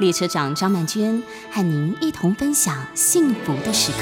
[0.00, 1.22] 列车长张曼娟
[1.52, 3.98] 和您一同分享幸福的时刻。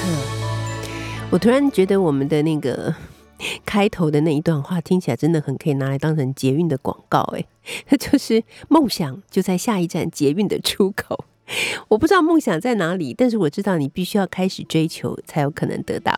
[1.31, 2.95] 我突然觉得我们的那个。
[3.65, 7.45] 开头的那一段话听起来真的很可以拿来当成捷运的广告，哎，
[7.89, 11.25] 那 就是梦想就在下一站捷运的出口。
[11.89, 16.15] 我不知道梦想在哪里，但是我知道你必须要开始追求才有可能得到。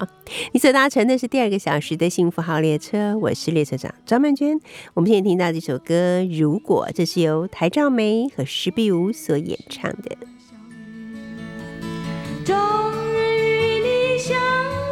[0.53, 4.59] 你所搭乘的是第二个小时的幸福号列车，我是列车长张曼娟。
[4.95, 10.17] 我们现在听到这首歌《如果》，这是由台兆梅和石碧梧所演唱的。
[12.45, 12.57] 终
[13.13, 14.37] 日与你相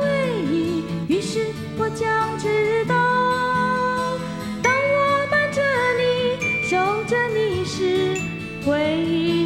[0.03, 0.07] 偎
[0.53, 1.47] 依，于是。
[1.81, 2.93] 我将知道，
[4.61, 5.63] 当我伴着
[5.97, 8.21] 你、守着你时，
[8.67, 9.38] 回忆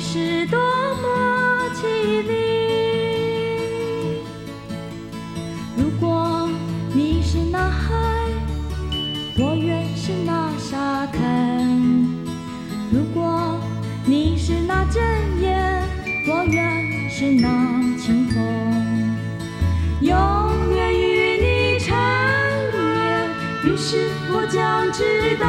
[11.12, 11.20] 看；
[12.90, 13.60] 如果
[14.04, 15.02] 你是那阵
[15.40, 15.82] 烟，
[16.28, 17.48] 我愿是那
[17.98, 18.42] 清风。
[20.00, 20.14] 永
[20.74, 21.96] 远与你缠
[22.72, 22.76] 绵。
[23.64, 25.46] 于是我将知道，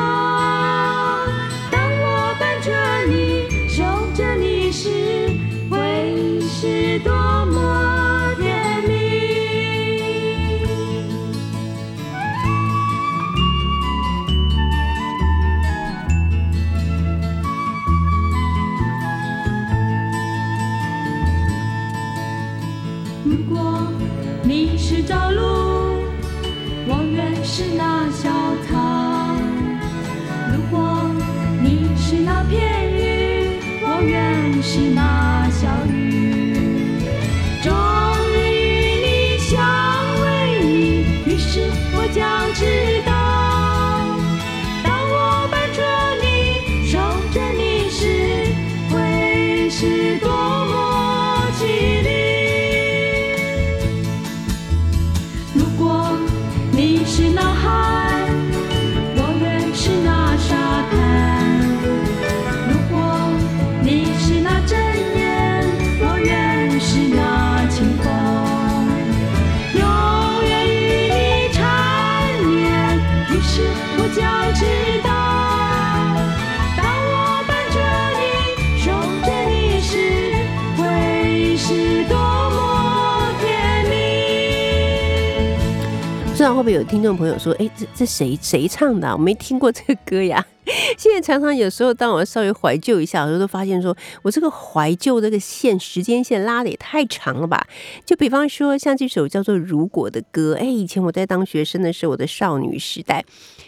[86.53, 89.11] 会不会有听众朋友说：“哎，这这谁谁唱的？
[89.11, 90.45] 我没听过这个歌呀。”
[90.97, 97.67] 现在常常有时候，当我稍微怀旧一下，有时候都发现说，我这个怀旧这个线时间线拉的也太长了吧？
[98.05, 103.25] 就比方说，像这首叫做《如果》的歌，哎，以前我在当学生的时候，我的少女时代，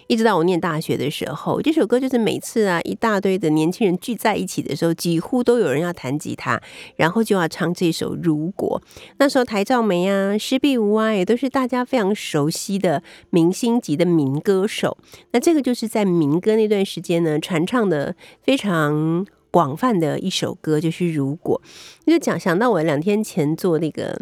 [0.08, 6.62] 一直到我念大学的时候，这首歌就是每次啊，一大堆的年轻人聚在一起的时候，几乎都有人要弹吉他，
[6.96, 8.82] 然后就要唱这首《如果》。
[9.18, 14.98] 那时候台照梅啊、施碧梧啊，也都是大家非常熟悉的明星级的民歌手。
[15.32, 21.60] 那这个就是在民歌那段时间呢，传唱的非常广泛的一首歌，就是《如果》。
[22.12, 24.22] 就讲想到我两天前做那个。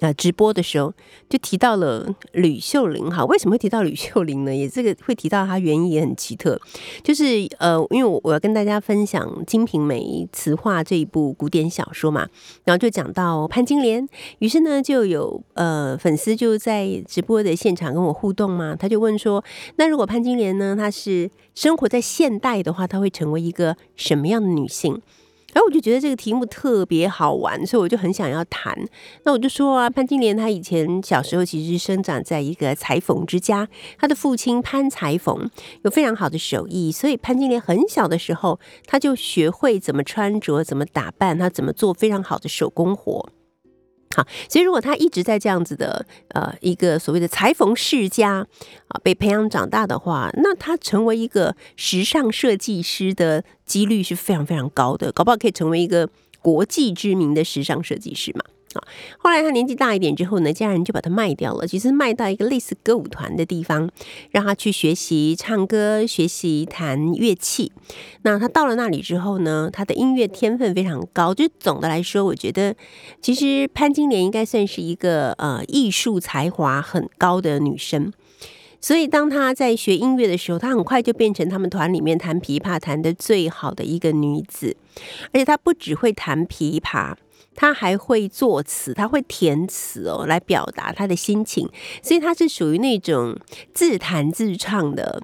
[0.00, 0.92] 啊，直播的时候
[1.28, 4.54] 就提到了吕秀玲，哈，为什么会提到吕秀玲呢？
[4.54, 6.60] 也这个会提到她原因也很奇特，
[7.02, 10.00] 就是呃，因为我我要跟大家分享《金瓶梅》
[10.32, 12.28] 词话这一部古典小说嘛，
[12.64, 14.08] 然后就讲到潘金莲，
[14.38, 19.44] 于是呢就有呃粉丝就在直播的现场跟我互动嘛，他就问说，
[19.76, 25.00] 那如果潘金莲呢，她是生活在现代的话，她会成为一个什么样的女性？
[25.52, 28.76] 然后我就觉得这个题目特别好玩，所以我就很想要谈。
[29.24, 33.68] 那我就说啊，潘金莲她以前小时候其实生长在一个裁缝之家，
[33.98, 35.50] 她的父亲潘裁缝
[35.84, 43.28] 有非常好的手艺，所以潘金莲很小的时候，她就学会怎么穿着、怎么打扮，她怎么做非常好的手工活。
[44.14, 48.46] 好，所以如果他一直在这样子的呃一个所谓的裁缝世家
[48.88, 56.08] 啊被培养长大的话，那他成为一个时尚设计师的几率是非常非常高的，搞不好可以成为一个
[56.40, 58.44] 国际知名的时尚设计师嘛。
[58.78, 58.88] 啊。
[59.18, 63.90] 后来他年纪大一点之后呢，家人就把他卖掉了，其实卖到一个类似歌舞团的地方，
[64.30, 67.72] 让他去学习唱歌、学习弹乐器。
[68.22, 71.34] 那他到了那里之后呢，他的音乐天分非常高。
[71.34, 72.74] 就总的来说，我觉得
[73.20, 78.12] 其实潘金莲应该算是一个呃艺术才华很高的女生。
[78.84, 84.76] 所以，当她在学音乐的时候，她很快就变成他们团里面弹琵琶弹的最好的一个女子。
[85.26, 87.14] 而且，她不只会弹琵琶，
[87.54, 91.68] 她还会作词，她会填词哦，来表达她的心情。
[92.02, 93.38] 所以，她是属于那种
[93.74, 95.22] 自弹自唱的。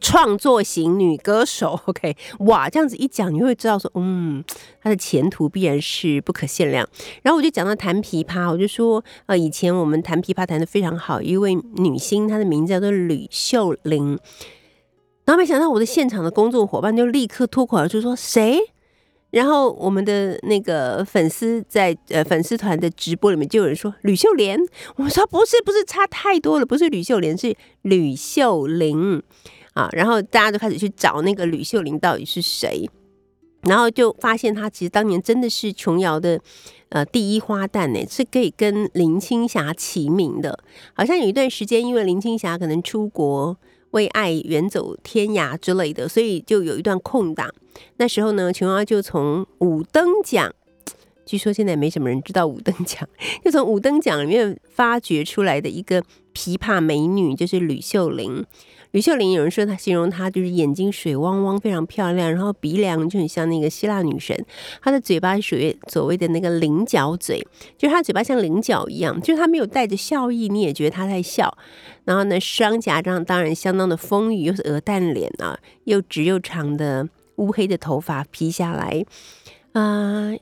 [0.00, 4.42] 创作型女歌手， OK，哇，这样子一讲，你会知道说，嗯，
[4.80, 6.88] 她的前途必然是不可限量。
[7.22, 14.18] 然后我就讲到弹琵琶，我就说，呃，以前我们弹琵琶弹的非常好，一位女星，她的名字叫做吕秀玲。
[15.26, 18.58] 然后没想到我的现场的工作伙伴就立刻脱口而出说谁？
[19.30, 24.58] 然后我们的那个粉丝在呃粉丝团的直播里面就有人说吕秀莲，
[24.96, 29.22] 我说不是不是，差太多了，不是吕秀莲，是吕秀玲。
[29.74, 32.90] 啊，然后大家就开始去找那个吕秀玲到底是谁，
[33.62, 36.40] 然后就发现她其实当年真的是琼瑶的
[36.88, 40.58] 呃第一花旦呢，是可以跟林青霞齐名的。
[40.92, 43.56] 好像有一段时间，因为林青霞可能出国
[43.92, 47.52] 为爱远走天涯之类的，所以就有一段空档。
[47.96, 50.52] 那时候呢，琼瑶就从五等奖，
[51.24, 53.08] 据说现在没什么人知道五等奖，
[53.44, 56.02] 就从五等奖里面发掘出来的一个
[56.34, 58.44] 琵琶美女，就是吕秀玲。
[58.92, 64.44] 吕秀玲有人说她形容她就是眼睛水汪汪，非常漂亮，然后鼻梁就很像那个希腊女神。
[64.82, 67.46] 她的嘴巴属于所谓的那个菱角嘴，
[67.78, 71.56] 就是她嘴巴像菱角一样，就是她没有带着笑意，你也觉得她在笑。
[72.04, 79.04] 然后呢，双颊上当然相当的丰腴，又是鹅蛋脸啊，又直又长的乌黑的头发披下来，
[79.72, 80.32] 啊。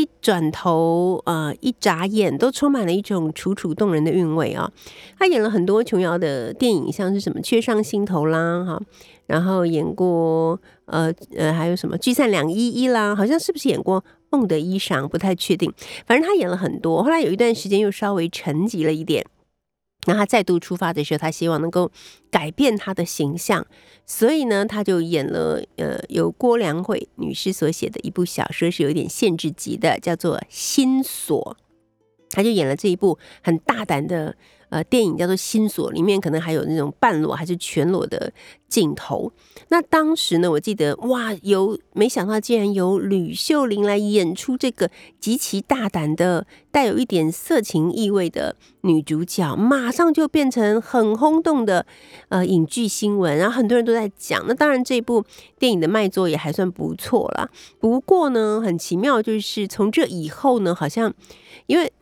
[0.00, 4.70] 一转头，呃，一眨眼，都充满了一种楚楚动人的韵味啊！
[5.18, 8.80] 他演了很多琼瑶的电影，像是什么《雀上心头》啦，哈，
[9.26, 14.00] 然后演过，呃呃，还有什么《聚散两依依》啦，好像是不是演过
[14.30, 15.02] 《梦的衣裳》？
[15.08, 15.70] 不太确定。
[16.06, 19.24] 反正他演了很多，后来有一段时间又稍微沉寂了一点。
[20.06, 21.90] 那他再度出发的时候，他希望能够
[22.30, 23.66] 改变他的形象，
[24.06, 31.56] 所以呢，他就演了呃，由郭良慧女士所写的一部小说，是有点限制级的，叫做《心锁》，
[32.34, 34.36] 他就演了这一部很大胆的。
[34.70, 38.32] 呃，电影叫做《心锁》，里面可能还有那种半裸还是全裸的
[38.68, 39.30] 镜头。
[39.68, 44.90] 那当时呢，我记得哇，有没想到竟然由吕秀玲来演出这个
[45.20, 51.84] 极其大胆的、带有一点色情意味的女主角，马上就变成很轰动的
[52.28, 54.44] 呃影剧新闻，然后很多人都在讲。
[54.46, 55.24] 那当然，这部
[55.58, 57.50] 电影的卖座也还算不错啦。
[57.80, 61.12] 不过呢，很奇妙，就是从这以后呢，好像
[61.66, 61.92] 因为。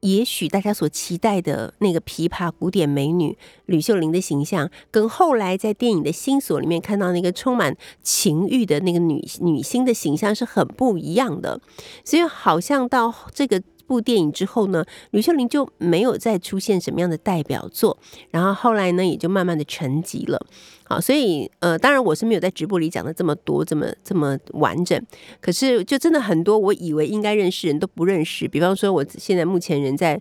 [0.00, 11.60] 也许大家所期待的那个琵琶古典美女吕秀玲的形象，跟后来在电影的新锁里面看到那个充满情欲的那个女女星的形象是很不一样的，
[12.04, 13.62] 所以好像到这个。
[13.86, 17.96] 部电影之后呢，吕秀玲就没有再出现什么样的代表作，
[18.30, 20.44] 然后后来呢也就慢慢的沉寂了。
[20.84, 25.00] 好，所以呃，当然我是没有在直播里讲的这么多，这么这么完整。
[25.40, 28.46] 可是就真的很多，我以为应该认识人都不认识。
[28.46, 30.20] 比方说，我现在目前人在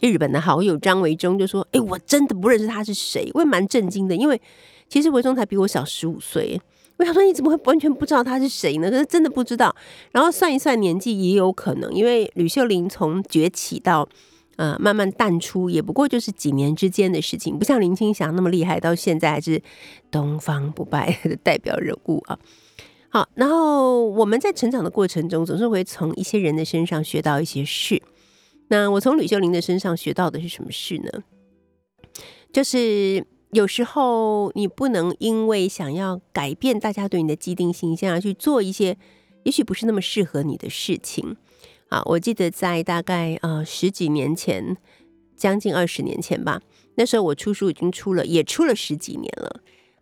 [0.00, 4.40] 日本的好友张维忠就说：“哎，我真的不认识他是谁。”我也蛮震惊的，因为
[4.88, 6.60] 其实维忠才比我小十五岁。
[7.00, 8.90] 我想说，你怎么会完全不知道他是谁呢？
[8.90, 9.74] 可是真的不知道。
[10.12, 14.06] 然后算一算年纪也有可能，因为吕秀玲从崛起到
[14.56, 19.62] 呃慢慢淡出，也不过就是几年之间的事情，不像林青霞那么厉害，到现在还是
[20.10, 22.38] 东方不败 的代表人物啊。
[23.08, 28.02] 好，然后我们在成长的过程中，总是会从一些人的身上学到一些事。
[28.68, 31.24] 那我从吕秀玲的身上学到的是什么事呢？
[32.52, 33.24] 就是。
[33.52, 38.96] 有时候你不能因为想要改变大家对你的既定形象而去做一些
[39.42, 41.36] 也许不是那么适合你的事情
[41.88, 42.00] 啊！
[42.04, 44.76] 我记得在大概呃十几年前，
[45.36, 46.60] 将近二十年前吧，
[46.94, 49.60] 那时候我出书已经出了，也出了十几年了。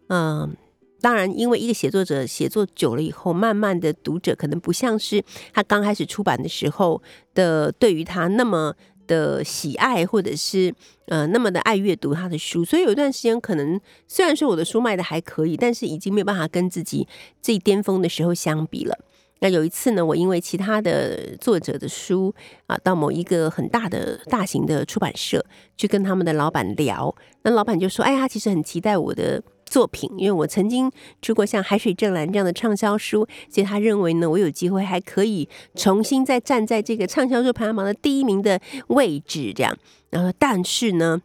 [0.09, 0.55] 嗯，
[1.00, 5.25] 当然，因为一个写作者写作久了以后，慢慢的读者可能不像是
[5.55, 7.02] 他刚开始出版的时候
[7.33, 8.75] 的对于他那么。
[9.09, 10.73] 的喜爱，或者是
[11.07, 17.09] 呃那么的爱阅读他的书，所以有一段时间可能虽然说我的书卖的还可以，但是已经没有办法跟自己
[17.43, 18.97] 最巅峰的时候相比了。
[19.41, 22.35] 那有一次呢，我因为其他的作者的书
[22.67, 25.45] 啊，到某一个很大的大型的出版社
[25.77, 30.90] 去跟他们的老板聊，那老板就说：“哎呀，其实很期待我的作品，因为我曾经
[31.22, 39.76] 出过像《海水正蓝》这样的畅销书，所以他认为呢，我有机会还可以重新再站在这个畅销书排行榜的第一名的位置，这样。
[40.10, 41.20] 然后，但是呢，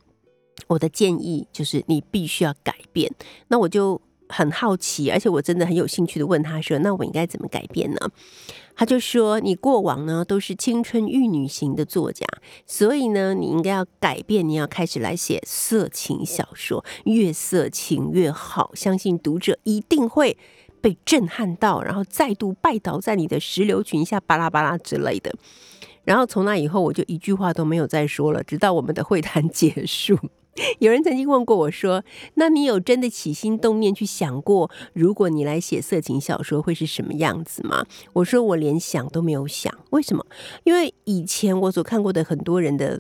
[0.67, 3.11] 我的建议就是你必须要改变。
[3.47, 3.99] 那我就
[4.33, 7.97] 很好奇，而且我真的很有兴趣的问他说：“那我应该怎么改变呢？”
[8.75, 12.25] 他就说：“你过往呢都是青春玉女型的作家，
[12.65, 20.35] 所以呢，你应该要改变，你要开始来写色情小说，越色情越好，相信读者一定会
[20.81, 25.31] 被震撼到，然后再度拜倒在你的石榴裙下，巴拉巴拉之类的。”
[26.03, 30.17] 然后从那以后，我就一句话都没有再说了，直到我们的会谈结束。
[30.79, 32.03] 有人曾经问过我说
[32.35, 39.73] ：“那你有真的起心动念去想过，如果你来写色情小说会是什么样子吗？”我说：“我连想都没有想。
[39.89, 40.23] 为什么？
[40.63, 42.99] 因为以前我所看过的很多人的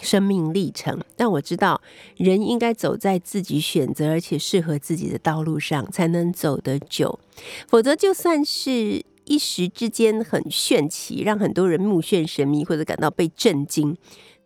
[0.00, 1.80] 生命历程，但我知道
[2.16, 7.18] 人应该走在自己选择而且适合自己的道路上，才能走得久。
[7.66, 13.96] 否则，就算是一时之间很炫奇，让很多人目眩神迷或者感到被震惊。”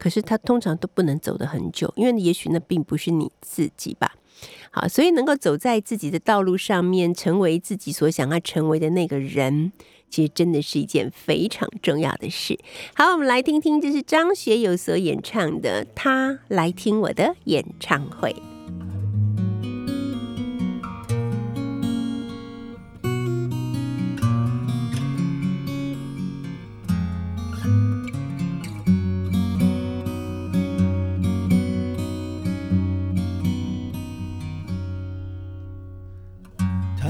[0.01, 4.15] 可是他通常都不能走得很久，因为也许那并不是你自己吧。
[4.71, 9.71] 好，所以能够走在自己的道路上面，成为自己所想要成为的那个人，
[10.09, 12.59] 其实真的是一件非常重要的事。
[12.95, 18.31] 好，我们来听听，这是张学友所演唱的《他来听我的演唱会》。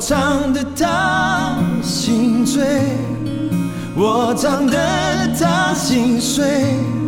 [0.00, 2.64] 唱得他心醉，
[3.94, 4.78] 我唱得
[5.38, 6.99] 他心碎。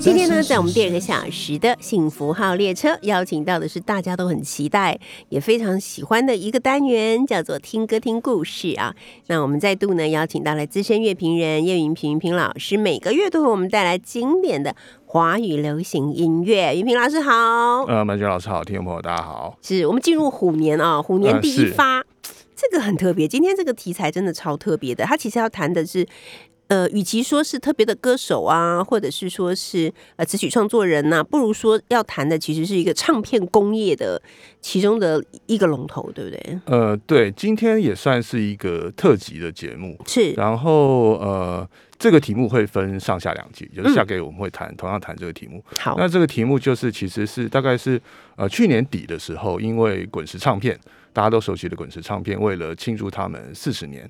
[0.00, 8.94] 今天呢，在我们第二个小时的幸福号列车，邀请到的是大家都很期待也非常喜欢的一个单元，叫做“听歌听故事”啊。
[9.26, 16.74] 那我们再度呢，邀请到了资深乐评人叶云平云平老师，每个月都为我们带来经典的华语流行音乐。
[16.74, 19.58] 云平老师好，呃，曼娟老师好，听众朋友大家好。
[19.60, 22.02] 是我们进入虎年啊，虎年第一发，
[22.56, 23.28] 这个很特别。
[23.28, 26.06] 今天这个题材真的超特别的，它其实要谈的是
[26.70, 34.22] 呃，与其说是特别的歌手啊，或者是说是呃词曲创作人呐、不如说要谈的其实是一个唱片工业的
[34.60, 36.60] 其中的一个龙头，对不对？
[36.66, 45.60] 呃，对，今天也算是一个特辑的节目，是，然后呃，这个题目会分上下两集，就是嗯下个月我们会谈、同样谈这个题目。
[45.76, 48.00] 好，那这个题目就是其实是大概是
[48.36, 50.78] 呃去年底的时候，因为滚石唱片
[51.12, 54.08] 大家都熟悉的滚石唱片，为了庆祝他们四十年，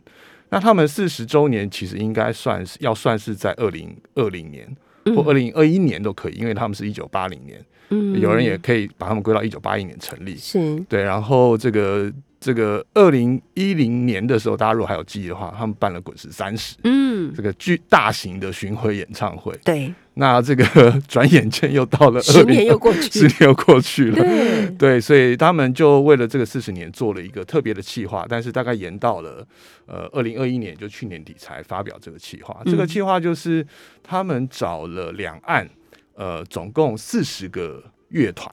[0.51, 4.69] 那他们四十周年其实应该算是要算是在二零二零年
[5.17, 8.21] 或二零二一年都可以，因为他们是一九八零年，嗯。
[8.21, 10.37] 有人也可以把他们归到一九八一年成立。
[10.37, 19.57] 是，对，然后这个这个二零一零年的时候，大家如果还有记忆的话，他们办了滚石三十嗯，这个巨大型的巡回演唱会。
[19.65, 20.65] 对，那这个
[21.07, 24.17] 转眼间又到了十年又过去十年又过去了。
[24.17, 29.47] 对，对，所以他们就为了这个四十年做了一个特别的企划，但是大概延到了
[29.87, 32.61] 呃二零二一年，就去年底才发表这个企划。
[32.65, 33.67] 这个嗯企划就是
[34.03, 35.69] 他们找了两岸
[36.15, 38.53] 呃总共四十个乐团，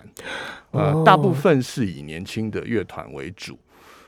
[0.72, 3.58] 呃、哦大部分是以年轻的乐团为主，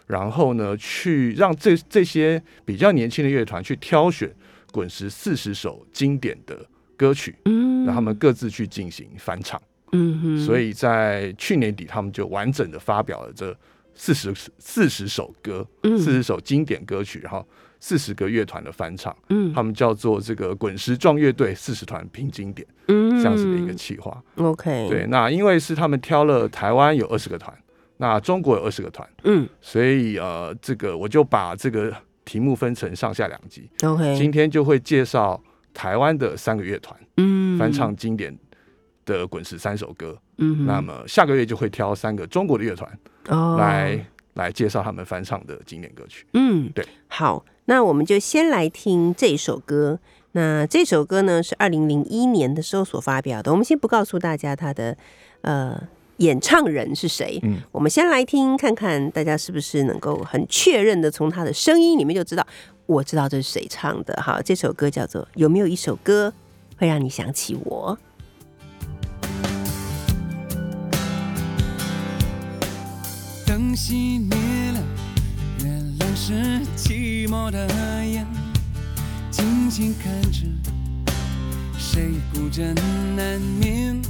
[0.06, 4.32] 然后呢去让这这些比较年轻的乐团去挑选
[4.72, 6.63] 滚石四十首经典的
[7.00, 7.86] 歌曲，嗯。
[7.86, 9.60] 让他们各自去进行翻唱。
[9.94, 13.56] 嗯哼，所以在去年底，他们就完整的发表了这
[13.96, 15.98] 四十四十首歌，嗯。
[15.98, 17.48] 四十首经典歌曲，然后
[17.79, 19.53] 四十个乐团的翻唱，嗯。
[19.53, 23.18] 他们叫做这个滚石壮乐队四十团拼经典嗯。
[23.18, 24.22] 这样子的一个企划。
[24.36, 27.58] OK，对，，那因为是他们挑了台湾有二十个团，
[27.98, 29.48] 那中国有二十个团，嗯。
[29.62, 31.91] 所以呃，这个我就把这个
[32.25, 35.41] 题目分成上下两集，，OK，今天就会介绍
[35.79, 38.38] 台湾的三个乐团嗯翻唱，经典
[39.05, 40.17] 的滚石三首歌。
[40.38, 46.25] 嗯，那么下个月就会挑三个中国的乐团哦来、来介绍他们翻唱的经典歌曲。
[46.33, 50.01] 嗯，对，好，那我们就先来听这首歌。
[50.33, 54.98] 那这首歌呢是二零零一年的时候所发表的，我们先不告诉大家他的
[55.43, 55.81] 呃
[56.17, 62.45] 演唱人是谁，嗯，我们先来听看看，大家是不是能够很确认的从他的声音里面就知道，
[62.89, 64.19] 我知道这是谁唱的。
[64.19, 66.34] 好，这首歌叫做《有没有一首歌
[66.75, 67.96] 会让你想起我》？
[73.46, 74.36] 灯熄灭
[74.72, 74.81] 了，
[75.60, 76.34] 原来是
[76.75, 77.67] 寂寞的
[78.03, 78.25] 眼，
[79.29, 80.48] 静静看着
[81.77, 82.74] 谁孤枕
[83.15, 84.01] 难眠。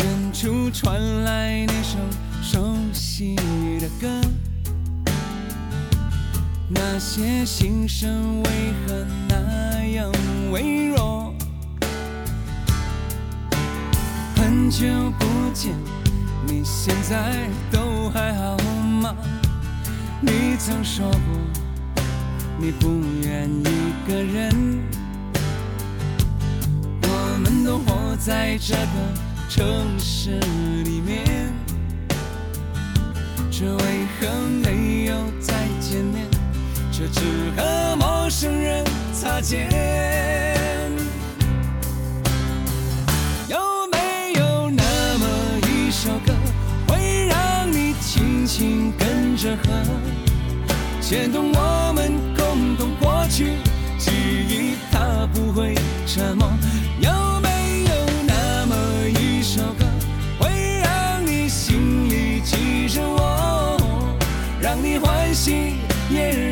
[0.00, 1.98] 远处传来那首
[2.42, 3.36] 熟悉
[3.78, 4.20] 的歌，
[6.68, 8.50] 那些心声为
[8.86, 10.10] 何那样
[10.50, 11.34] 微弱？
[14.36, 14.86] 很久
[15.18, 15.74] 不见。
[16.46, 18.56] 你现在都还好
[19.02, 19.14] 吗？
[20.20, 21.18] 你曾说过
[22.58, 22.88] 你不
[23.22, 24.82] 愿一个人，
[27.02, 28.86] 我们都活在这个
[29.50, 30.38] 城市
[30.84, 31.52] 里面，
[33.50, 34.28] 这为何
[34.62, 36.33] 没有再见面？
[36.96, 37.20] 却只
[37.56, 39.68] 和陌生人擦肩。
[43.48, 43.58] 有
[43.90, 45.26] 没有那么
[45.66, 46.32] 一首歌，
[46.86, 49.64] 会让你轻轻跟着和，
[51.00, 53.56] 牵动我们共同过去
[53.98, 54.12] 记
[54.48, 55.74] 忆，它不会
[56.06, 56.48] 沉默。
[57.00, 57.90] 有没有
[58.24, 58.76] 那么
[59.18, 59.84] 一首歌，
[60.38, 63.76] 会让你心里记着我，
[64.60, 65.74] 让你欢喜，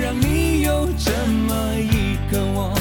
[0.01, 2.73] 让你有这么一个我。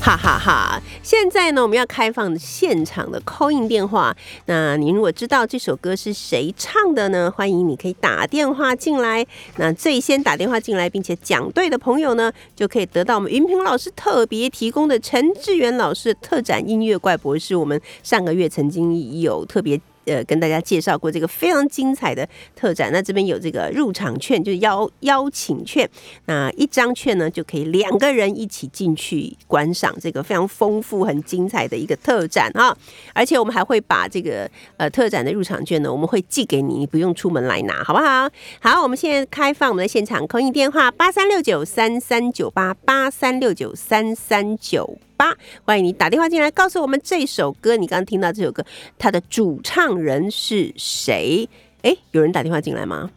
[0.00, 0.80] 哈哈哈！
[1.02, 4.16] 现在呢，我们要开放现场的 call in 电话。
[4.44, 7.28] 那您如果知道这首歌是谁唱的呢？
[7.28, 9.26] 欢迎你可以打电话进来。
[9.56, 17.56] 那最先打电话进来并且讲对的朋友呢，就可以得到我们云平老师特别提供的陈志远老师的特展音乐怪博士。
[17.56, 19.80] 我们上个月曾经有特别。
[20.06, 25.88] 呃，跟大家介绍过这个非常精彩的特展，那这边有这个入场券，就是邀邀请券，
[26.26, 32.76] 那一张券呢就可以两个人一起进去观赏这个非常丰富、很精彩的一个特展哈。
[33.12, 38.30] 而且我们还会把这个呃特展的入场券呢，我们会寄给你，你不用出门来拿，好不好？
[38.60, 44.98] 好，我们现在开放我们的现场空运电话八三六九三三九八八三六九三三九。
[45.16, 48.64] 八，欢迎你打电话进来，告诉我们这首歌，你刚刚听到这首歌，
[48.98, 51.48] 它的主唱人是谁？
[51.82, 53.10] 哎，有人打电话进来吗？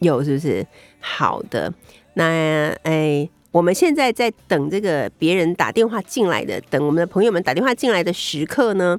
[0.00, 0.66] 有，是不是？
[0.98, 1.72] 好的，
[2.14, 8.98] 那哎，我们现在在等这个别人打电话进来的，等我们的朋友们打电话进来的时刻呢，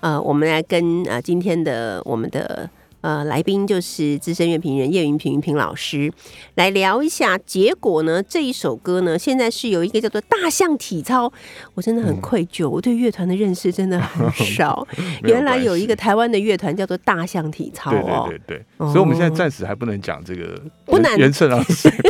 [0.00, 2.68] 呃，我们来跟呃今天的我们的
[3.00, 6.12] 呃，来宾就是资深乐评人叶云平云平老师，
[6.54, 8.22] 来聊一下结果呢。
[8.22, 11.26] 这一首歌呢，现在是有一个叫做《大象体操》，
[11.74, 14.86] 我真的很愧疚，我对乐团的认识真的很少。
[15.24, 21.90] 原来有一个台湾的乐团叫做大象体操对哦，对对对，哦所以我们现在暂时还不能讲这个不能袁胜老师。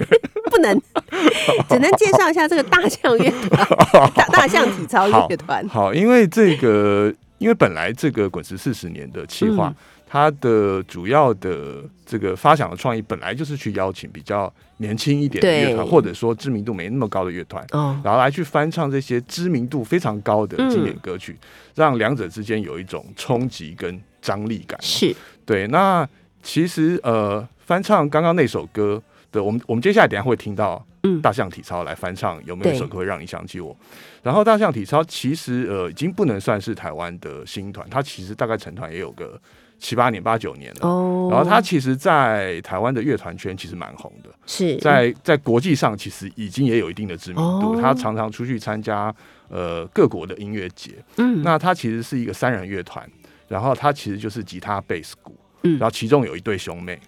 [0.51, 0.77] 不能，
[1.69, 3.69] 只能介绍一下这个大象乐团，
[4.17, 5.67] 大大象体操好乐团。
[5.69, 9.77] 好，因为这个，因为本来这个滚石四十年的企划，嗯
[10.13, 21.39] 它的主要的这个发想的创意，本来就是去邀请比较年轻一点的乐团，或者说知名度没那么高的乐团，哦，然后来去翻唱这些知名度非常高的经嗯典歌曲，
[21.77, 24.77] 让两者之间有一种冲击跟张力感。
[24.83, 25.15] 是。
[25.47, 26.09] 对，那
[26.43, 31.23] 其实呃，翻唱刚刚那首歌的，我们我们接下来等下会听到嗯。
[31.23, 33.77] 大象体操来翻唱，有没有一首歌会让你想起我？
[34.25, 39.41] 然后大象体操其实呃已经不能算是台湾的新团，它其实大概成团也有个
[39.81, 40.89] 七八年、八九年了。
[40.89, 44.77] 哦，然后他其实，在台湾的乐团圈其实蛮红的，是。
[44.77, 47.73] 在在国际上其实已经也有一定的知名度。
[47.73, 47.79] 哦。
[47.81, 49.13] 他常常出去参加
[49.49, 51.43] 呃各国的音乐节，嗯。
[51.43, 53.05] 那他其实是一个三人乐团，
[53.49, 55.79] 然后他其实就是吉他、贝斯、鼓，嗯。
[55.79, 57.01] 然后其中有一对兄妹。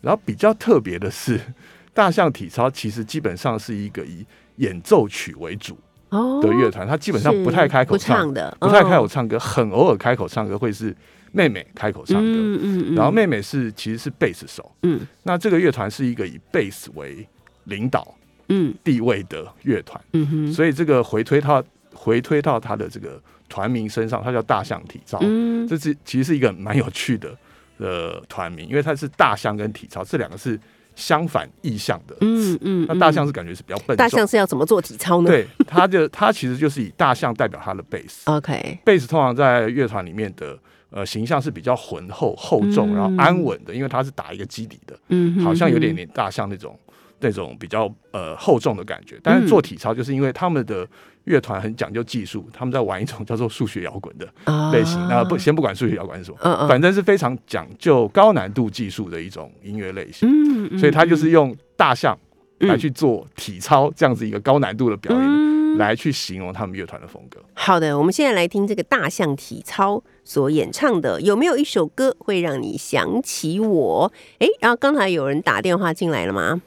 [0.00, 1.40] 然后比较特别的是，
[1.92, 4.24] 大象体操其实基本上是一个以
[4.56, 5.76] 演奏曲为主
[6.10, 6.40] 哦。
[6.40, 10.94] 的乐团，他基本上不太开口不唱，唱的，不太开口哦唱歌，很偶尔开口唱歌会是
[11.36, 12.22] 妹妹开口唱歌。
[12.22, 15.06] 嗯嗯嗯，然后妹妹是其实是贝斯手，嗯。
[15.24, 17.26] 那这个乐团是一个以贝斯为
[17.64, 18.16] 领导
[18.48, 18.74] 嗯。
[18.82, 23.20] 地位的乐团，嗯哼，所以这个回推到回推到他的这个
[23.50, 25.18] 团名身上，它叫大象体操。
[25.20, 25.68] 嗯。
[25.68, 27.36] 这是其实是一个蛮有趣的
[27.76, 30.58] 呃团名，因为它是大象跟体操这两个是
[30.94, 32.14] 相反意象的。
[32.14, 32.20] 词。
[32.22, 35.28] 嗯嗯，那大象嗯是感觉是比较笨重，大象是要怎么做体操呢？
[35.28, 40.58] 对 它就它其实就是以大象代表它的贝斯，，OK，贝斯通常在乐团里面的
[40.96, 46.74] 呃形象是比较浑厚厚重，嗯然后安稳的，因为它是打一个基底的，嗯，好像有点点大象那种
[47.20, 49.20] 那种比较呃厚重的感觉。
[49.22, 50.88] 但是做体操就是因为他们的
[51.24, 54.98] 乐团很讲究技术，他们在玩一种叫做数学摇滚的啊类型。
[55.08, 60.78] 那不先不管数学摇滚是什么，反正是非常讲究高难度技术的一种音乐类型。
[60.78, 62.18] 所以他就是用大象
[62.60, 62.68] 嗯。
[62.68, 67.40] 来去做体操这样子一个高难度的表演，嗯来去形容他们乐团的风格。
[67.54, 74.12] 好的，我们现在来听这个大象体操所演唱的，有没有一首歌会让你想起我？
[74.38, 76.60] 诶，然后刚才有人打电话进来了吗？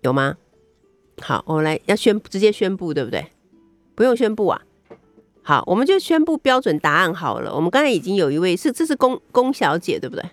[0.00, 0.36] 有吗？
[1.20, 3.26] 好，我们来要宣直接宣布，对不对？
[3.94, 4.62] 不用宣布啊。
[5.42, 7.54] 好，我们就宣布标准答案好了。
[7.54, 10.24] 我们刚才已经有一位是，这是龚龚小姐，对不对？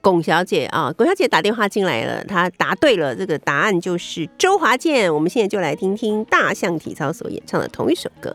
[0.00, 5.12] 龚小姐啊，龚小姐打电话进来了，她答对了，这个答案就是周华健。
[5.12, 8.34] 我们现在就来听听大象体操所演唱的同一首歌。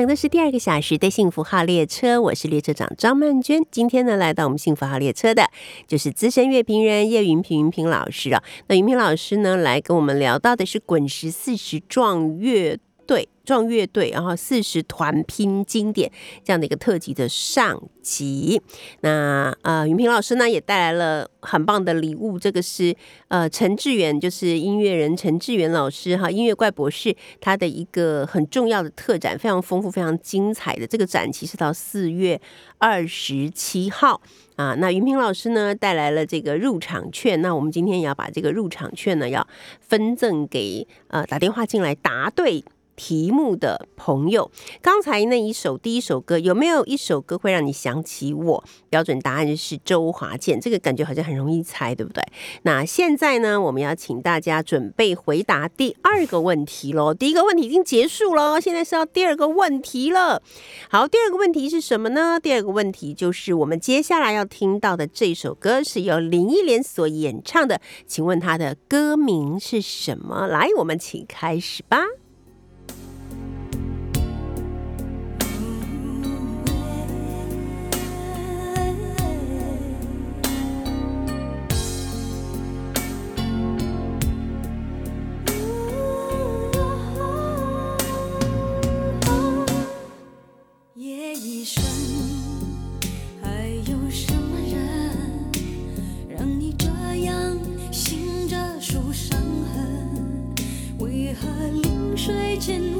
[0.00, 3.62] 乘的是第二个小时的幸福号列车，我是列车长张曼娟。
[3.70, 5.44] 今天呢，来到我们幸福号列车的
[5.86, 8.42] 就是资深乐评人叶云平云平老师啊。
[8.68, 12.78] 那云平老师呢，来跟我们聊到的是滚石四十壮乐
[13.10, 13.28] 队。
[13.42, 16.08] 壮乐队，然后四十团拼经典
[16.44, 18.62] 这样的一个特辑的上集。
[19.00, 22.94] 那呃，云平老师呢也带来了很棒的礼物，这个是
[23.26, 32.40] 呃陈志远，就是音乐人陈志远老师哈，音乐怪博士他的一个很重要的特展，非常丰富、非常精彩的这个展期是到四月
[32.78, 34.20] 二十七号
[34.54, 34.76] 啊。
[34.78, 39.44] 那云平老师呢带来了这个入场券，那我们今天也要把这个入场券呢要
[39.80, 42.64] 分赠给呃打电话进来答对。
[43.00, 44.50] 题目的朋友，
[44.82, 48.62] 刚才那一首第一首歌有没有一首歌会让你想起我？
[48.90, 52.22] 标准答案是周华健，这个感觉好像很容易猜，对不对？
[52.64, 57.14] 那现在呢，我们要请大家准备回答第二个问题喽。
[57.14, 60.42] 第一个问题已经结束了，现在是要第二个问题了。
[60.90, 62.38] 好，第二个问题是什么呢？
[62.38, 70.46] 第二个问题就是我们接下来要听到的这首歌是由林忆莲所演唱的，请问它的歌名是什么？
[70.46, 72.04] 来，我们请开始吧。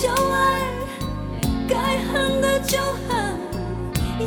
[0.00, 0.62] 就爱，
[1.68, 3.38] 该恨的就恨，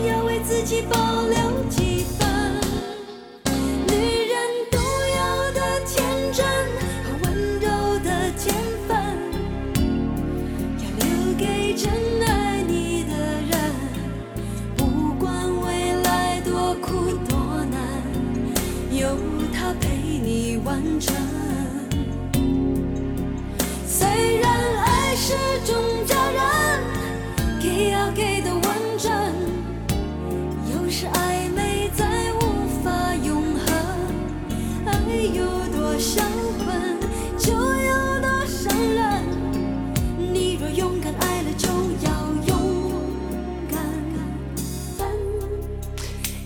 [0.08, 1.93] 要为自己保留几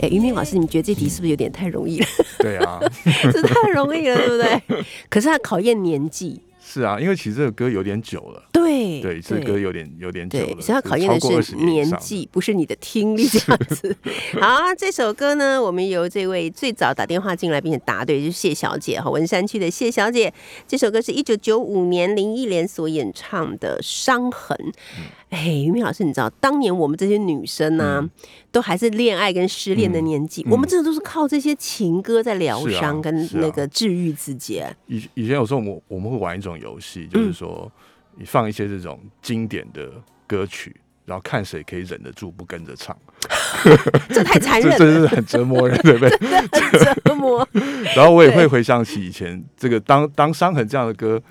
[0.02, 2.08] 哎，于明老师，你们觉得这题是不是有点太容易了？
[2.40, 2.80] 对啊，
[3.34, 4.86] 这太容易了，对不对？
[5.10, 13.96] 可是它考验年纪，是啊，因为其实这个歌有点久了，对对，这歌有点有点久，了，所以要考验的是年纪，不是你的听力这样子。
[14.40, 20.32] 好，这首歌呢，我们由这位最早打电话进来并且答对，就是谢小姐哈，文山区的谢小姐。
[20.68, 24.56] 这首歌是一九九五年林忆莲所演唱的《伤痕》。
[24.98, 28.10] 嗯哎，于明老师，你知道当年我们这些女生呢、嗯
[28.50, 34.64] 都还是恋爱跟失恋的年纪，嗯我们真的都是靠这些情歌在疗伤跟那个治愈自己。
[34.88, 37.72] 以以前有时候我们我们会玩一种游戏，就是说
[38.16, 39.92] 你放一些这种经典的
[40.26, 42.98] 歌曲，然后看谁可以忍得住不跟着唱
[44.10, 46.10] 这太残忍了，真是很折磨人，对不对？
[46.60, 47.48] 很折磨。
[47.96, 51.22] 然后我也对会回想起以前这个当当伤痕这样的歌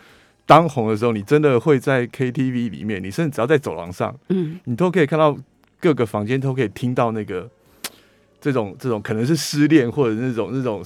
[0.47, 5.37] 当红的时候，你真的会在 KTV 里面，你甚至只要在走廊上，嗯，你都可以看到
[5.81, 7.51] 各个房间都可以听到那个
[8.41, 10.85] 这种这种可能是失恋或者那种那种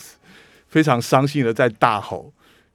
[0.66, 2.32] 非常伤心的在大吼。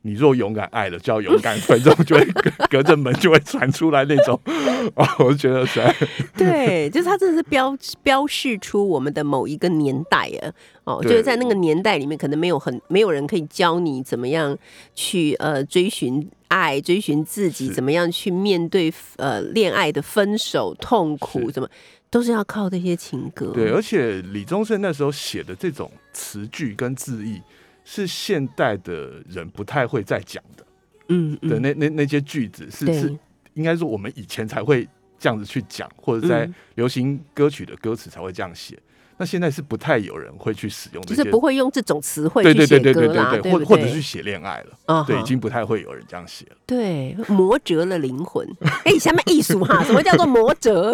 [0.07, 4.39] 你若勇敢爱了，就要勇敢分，这种就会隔隔着门就会传出来那种，
[4.93, 5.95] 哦，我就觉得实在
[6.37, 14.55] 对，就是它真的是标标示出我们的某一个年代啊，哦，就是在那个年代里面，可能没有很没有人可以教你怎么样
[14.93, 21.69] 去呃追寻爱，追寻自己，怎么样去面对呃恋爱的分手痛苦，怎么
[22.09, 23.51] 都是要靠这些情歌。
[23.53, 27.41] 对，而且李宗盛那时候写的这种词句跟字意，
[27.83, 30.65] 是现代的人不太会再讲的。
[31.09, 33.17] 嗯嗯，的那那那些句子是是
[33.55, 34.87] 应该说我们以前才会
[35.19, 36.55] 这样子去讲，或者在嗯。
[36.75, 38.79] 流行歌曲的歌词才会这样写。
[39.17, 46.58] 那现在是不太有人会去使用，就是不会用这种词汇去写歌啦，对对对，或或者去写恋爱了，对，啊对已经不太会有人这样写了。
[46.65, 48.45] 对，磨折了灵魂。
[48.84, 50.93] 哎，下面艺术哈，什么叫做磨折？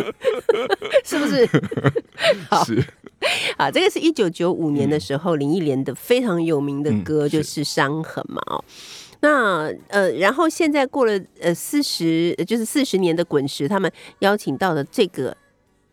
[1.03, 1.49] 是不是？
[2.47, 2.83] 好是，
[3.57, 8.63] 啊，这个是一九九五年的时候，林忆莲的非常有名的嗯歌就是《伤痕》嘛，哦。
[9.21, 15.35] 那呃，然后现在过了呃四十，呃就是四十年的滚石，他们邀请到的这个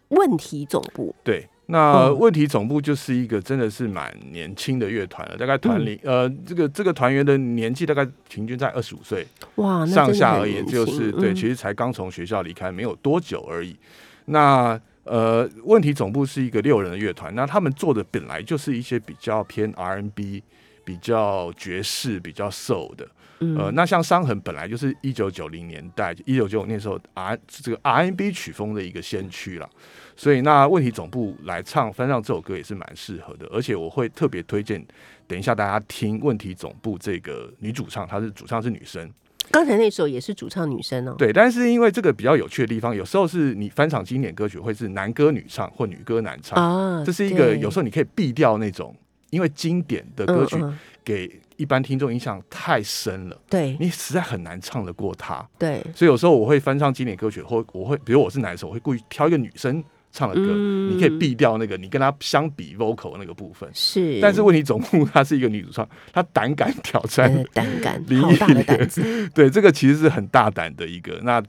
[0.09, 1.49] 问题总部，对。
[1.71, 9.27] 那嗯问题总部就是一个真的是蛮年轻的乐团了，大概团里、呃这个这个团员的年纪大概平均在二十五岁，
[9.57, 13.77] 哇，上下而言，就是对，其实才刚从学校离开没有多久而已。
[14.25, 20.43] 那呃，问题总部是一个六人的乐团，那他们做的本来就是一些比较偏 R&B、
[20.85, 23.07] 比较爵士、比较 soul 的。
[23.41, 29.69] 呃，嗯那像伤痕本来就是一九九零年代、一九九五年时候 R 这个 R&B 曲风的一个先驱了，
[30.17, 34.85] 所以那问题总部来唱翻唱这首歌也是蛮适合的，而且我会特别推荐，
[35.27, 39.09] 等一下大家听问题总部这个女主唱，她是主唱是女生，
[39.53, 48.95] 刚才那首也是主唱女生哦，对，但是因为这个比较有趣的地方，有时候是你翻唱经典歌曲会是男歌女唱或女歌男唱，啊，这是一个有时候你可以避掉那种，
[49.31, 50.57] 因为经典的歌曲
[51.05, 55.47] 给一般听众印象太深了，对你实在很难唱得过他。
[55.59, 63.69] 对，所以有时候我会翻唱经典歌曲，或我会，比如我是男生，我会故意挑一个女生唱的歌，嗯你可以避掉那个你跟她相比 vocal 那个部分。
[63.75, 71.21] 是，但是问题总部她是一个女主唱，她胆敢挑战呃胆敢，林好大的胆子， 对，这个其实是很大胆的一个。
[71.23, 71.41] 那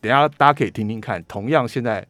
[0.00, 2.06] 等下大家可以听听看，同样现在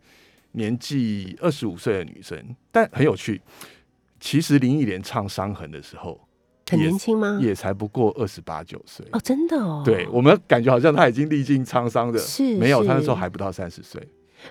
[0.52, 2.36] 年纪二十五岁的女生，
[2.72, 3.40] 但很有趣。
[4.20, 6.18] 其实林忆莲唱《伤痕》的时候，
[6.68, 7.38] 很年轻吗？
[7.42, 9.04] 也才不过二十八九岁。
[9.12, 9.82] 哦，真的哦。
[9.84, 14.00] 对我们感觉好像她已经历尽沧桑的，是没有，她那是时候还不到三十岁。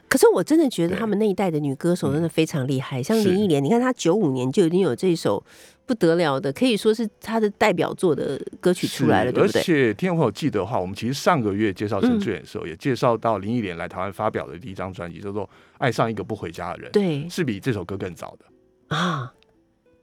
[0.10, 5.43] 可是我真的觉得他们那一代的女歌手真的非常厉害，像林忆莲，你看她九五年就已经有这首
[5.86, 9.62] 不得了的，可以说是她的代表作的歌曲出来了，对不对？
[9.62, 15.45] 而且听众朋友记得的话，我们其实上个月介绍陈嗯志远的时候，也介绍到林忆莲来台湾发表的第一张专辑叫做
[15.78, 18.95] 《爱上一个不回家的人》，对是比这首歌更早的。
[18.95, 19.32] 啊，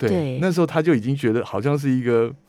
[0.00, 2.34] 对，对那时候他就已经觉得好像是一个。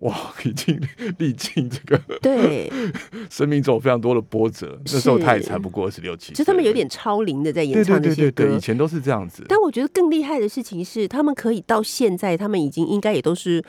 [0.00, 0.80] 哇，已经
[1.18, 2.72] 历尽这个对，
[3.28, 4.80] 生命中有非常多的波折。
[4.86, 8.58] 那时候他也才不过二十六七其实他们有点超龄的在演唱这些对对对以。
[8.58, 9.44] 前都是这样子。
[9.46, 13.62] 但我觉得更厉害的事情是，他们可以到现在，他们已经应该也都是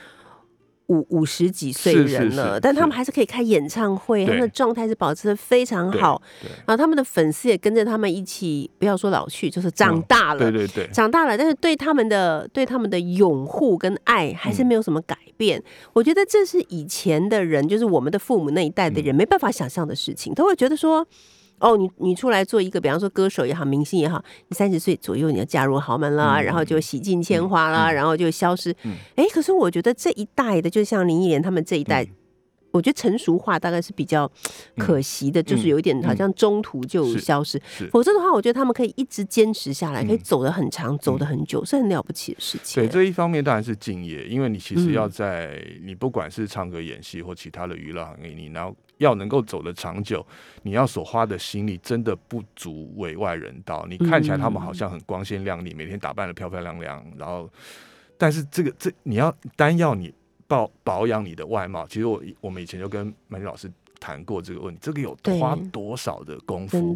[0.92, 10.40] 五五十几岁人了，是但他们还是可以开演唱会，他们的状态是保持的非常好，对然后他们的粉丝也跟着他们一起，不要说老去，就是长嗯大了。
[10.40, 15.62] 对对对，长大了，但是对他们的对他们的拥护跟爱还嗯是没有什么改变。
[15.94, 21.06] 我觉得这是以前的人，就是我们的父母那一代的嗯人没办法想象的事情，都会觉得说。
[21.62, 28.70] 哦，你你出来做一个，比方说歌手也好，明星也好，你三十岁左右你要嫁入豪门啦，嗯然后就洗尽铅华啦，然后就消失。
[28.82, 32.08] 嗯哎、可是我觉得这一代的，就像林忆莲他们这一代，嗯
[32.72, 34.26] 我觉得成熟化大概是比较
[34.78, 37.60] 可惜的，就是有一点好像中途就消失。
[37.68, 42.82] 是否则的话，我觉得他们可以一直坚持下来，嗯可以走得很长，走得很久，是很了不起的事情。
[42.82, 50.24] 对这一方面当然是敬业，因为你其实嗯要在、你不管是唱歌、演戏或其他的娱乐行业，你然后要能够走得长久，
[50.62, 53.84] 你要所花的心力真的不足为外人道。
[53.88, 57.50] 你看起来他们好像很光鲜亮丽，每天打扮的漂漂亮亮，然后，
[58.16, 60.12] 但是这个这你要单要你
[60.46, 66.94] 保保养你的外貌，其实我我们以前就跟曼君老师谈过这个问题，这个有花多少的功夫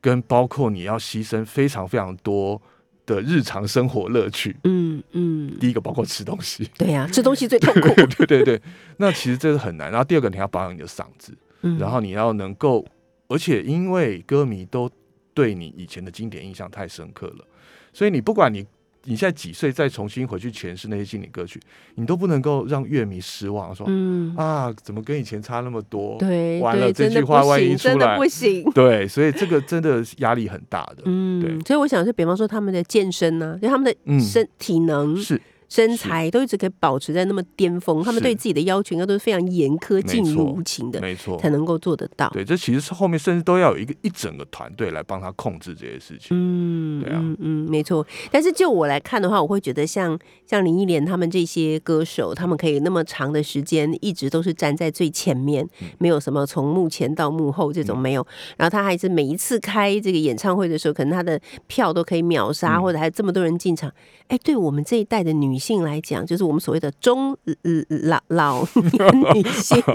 [0.00, 2.60] 跟包括你要牺牲非常非常多
[3.06, 4.56] 的日常生活乐趣。
[4.64, 7.88] 嗯嗯，第一个包括吃东西，对呀、吃东西最痛苦。
[8.16, 8.62] 对对对，
[8.98, 9.90] 那其实这是很难。
[9.90, 12.84] 然后第二个，你要保养你的嗓子，嗯然后你要能够，
[13.28, 14.90] 而且因为歌迷都
[15.32, 17.44] 对你以前的经典印象太深刻了，
[17.92, 18.64] 所以你不管你
[19.04, 21.60] 你现在几岁，再重新回去诠释那些经典歌曲，
[21.94, 26.16] 你都不能够让乐迷失望，说、嗯，啊，怎么跟以前差那么多？
[26.18, 28.64] 对完了这句话万一行，出来真的不，行。
[28.72, 31.02] 对，所以这个真的压力很大的。
[31.04, 35.40] 嗯，对所以我想是，比方说他们的健身呢、就他们的嗯身、体能、是
[35.74, 42.30] 身材都一直可以保持在那么巅峰，他们对自己的要求应该都是非常严苛、没近乎无情的，没错才，能够做得到。
[42.30, 46.28] 对，这其实是后面甚至都要有一个一整个团队来帮他控制这些事情。
[46.30, 48.06] 嗯，对啊嗯嗯，没错。
[48.30, 58.24] 但是就我来看的话，我会觉得像像林忆莲他们这些歌手，他们可以那么长的时间一直都是站在最前面，嗯没有什么从幕前到幕后这种没有。
[58.56, 63.90] 然后他还是每一次开这个演唱会的时候，可能他的票都可以秒杀，嗯或者还有这么多人进场。
[64.28, 69.82] 哎，对我们这一代的女性来讲，就是我们所谓的中呃老老年女性。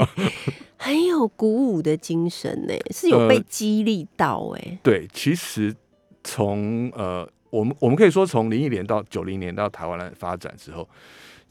[0.82, 5.76] 很有鼓舞的精神呢，是有被呃激励到哎、对，其实
[6.24, 10.88] 从呃，我们我们可以说从零一年到九零年到台湾来发展之后，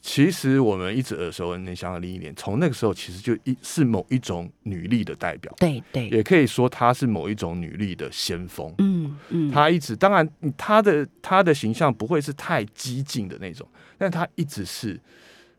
[0.01, 8.73] 其实我们一直耳熟能详的零一年，从那个时候其实就一是某一种女力的代表，对对，也可以说她是某一种女力的先锋。
[8.77, 14.97] 嗯嗯，她一直，当然她的她的形象不会是太激进的那种，但她一直是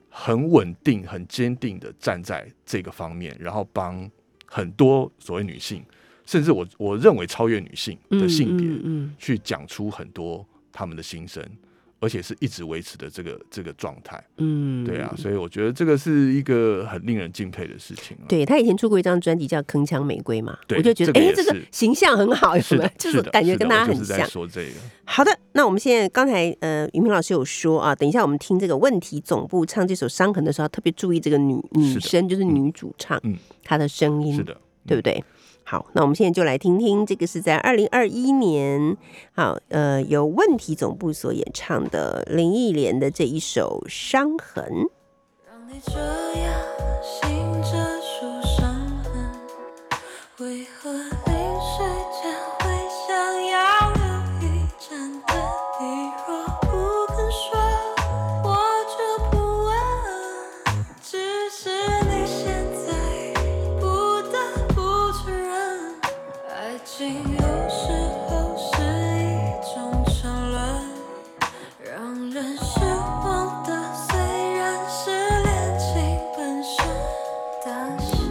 [0.09, 4.11] 很稳定、很坚定的站在这个方面，然后帮
[4.46, 5.85] 很多所谓女性，
[6.24, 11.44] 甚至我我认为超越女性的性别，嗯嗯去讲出很多他们的心声，
[12.00, 14.22] 而且是一直维持的这个这个状态。
[14.38, 18.26] 嗯，对啊，所以我觉得这个是一个很令人敬佩的事情、啊。
[18.26, 24.26] 对他以前出过一张专辑叫《铿锵玫瑰》嘛，我就觉得哎、这个这个形象很好，有是的没有？，就是感觉跟大家很像。
[24.28, 24.72] 说这个，
[25.04, 35.22] 好的，那我们现在刚才呃，于明老师有说啊，等一下我们听这个问题总部唱这首《伤痕》的时候，特别注意这个女女生，就是女主唱，嗯她的声音是的，对不对？
[35.64, 38.96] 好，那我们现在就来听听这个是在二零二一年，
[39.33, 44.64] 好，呃，由问题总部所演唱的林忆莲的这一首《伤痕》。
[45.46, 45.92] 让你这
[46.40, 46.53] 样
[47.03, 47.79] 醒着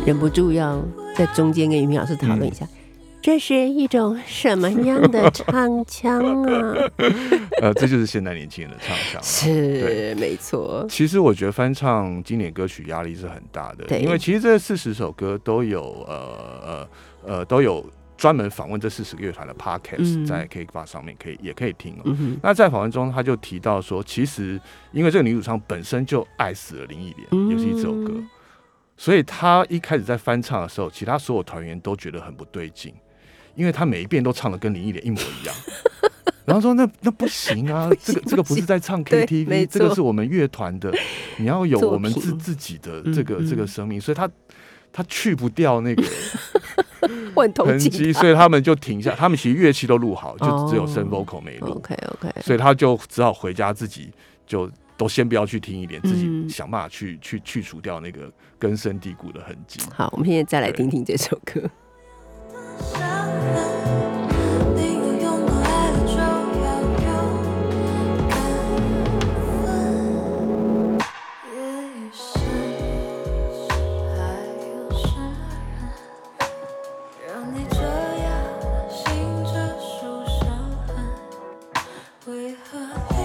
[0.09, 0.83] 忍不住要
[1.15, 2.67] 在中间跟于明老师讨论一下，
[3.21, 6.73] 这是一种什么样的唱腔啊？
[7.61, 9.21] 呃，这就是现代年轻人的唱腔。
[9.21, 10.83] 是，没错。
[10.89, 16.89] 其实我觉得翻唱经典歌曲压力是很大的，对因为其实这四十首歌都有呃呃
[17.23, 17.85] 呃都有
[18.17, 22.01] 专门访问这四十个乐团的 podcast，、嗯在 K 八上面可以也可以听哦。
[22.05, 24.59] 嗯，那在访问中，他就提到说，其实
[24.91, 28.11] 因为这个女主唱本身就爱死了林忆莲，嗯尤其这首歌，
[28.99, 32.93] 所以他一开始在翻唱的时候，其他所有团员都觉得很不对劲，
[33.55, 35.55] 因为他每一遍都唱的跟林忆莲一模一样。
[36.43, 40.91] 然后说那那不行啊， 这个这个不是在唱 KTV，这个是我们乐团的，
[41.37, 43.47] 你要有我们自自己的这个嗯。
[43.47, 44.29] 这个嗯生命，所以他
[44.91, 46.03] 他去不掉那个
[47.63, 51.69] 痕迹，所以他们就停下，他们其实乐器都录好，就只有声哦 vocal 没录。
[51.69, 54.11] OK OK，所以他就只好回家自己
[54.45, 54.69] 就
[54.99, 58.29] 都先不要去听一点，自己嗯想办法去去去除掉那个
[58.59, 59.79] 根深蒂固的痕迹。
[59.95, 61.61] 好，我们现在再来听听这首歌。
[62.81, 62.99] 伤
[82.69, 83.18] 痕，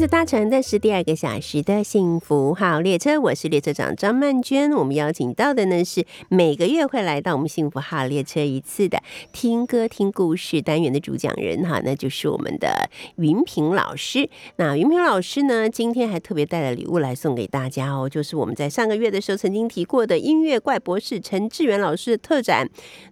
[0.00, 4.72] 你所搭乘的是第二个小时的幸福号列车，我是列车长张曼娟。
[4.72, 14.30] 我们邀请到的呢是每个月会来到我们幸福号列车一次的听歌听故事单元的主讲人哈，那就是我们的云平老师。
[14.56, 22.66] 那云平老师呢，今天还特别带了礼物来送给大家哦，就是我们在上个月的时候曾经提过的音乐怪博士陈志远老师的特展。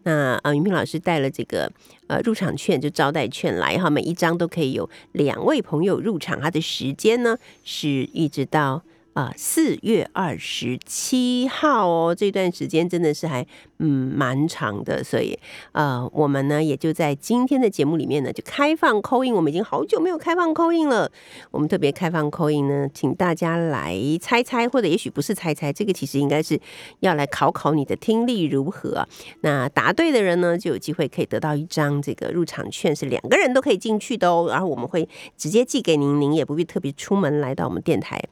[0.04, 1.70] 那呃，云平老师带了这个
[2.08, 8.82] 呃入场券，就招待券来哈，每一张都可以有两位朋友入场，它的时间呢是一直到。
[9.18, 13.44] 啊，四月二十七号哦，这段时间真的是还
[13.78, 15.36] 嗯蛮长的，所以
[15.72, 21.10] 呃，我们呢也就在今天的节目里面呢就开放扣印，我们已经好久没有开放扣印了，
[21.50, 26.60] 我们特别开放扣印呢，请大家来猜猜，或者也许不是猜猜，这个其实应该是
[27.00, 29.04] 要来考考你的听力如何、
[29.40, 34.46] 那答对的人呢，就有机会可以得到一张这个入场券，是两个人都可以进去的哦。
[34.48, 38.22] 然后我们会直接寄给您，您也不必特别出门来到我们电台。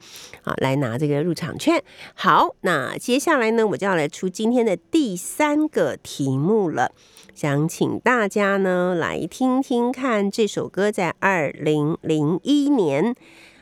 [0.43, 1.83] 啊来拿这个入场券。
[2.13, 6.91] 好，那接下来呢，我就要来出今天的第三个题目了。
[7.35, 13.15] 想请大家呢来听听看这首歌，在二零零一年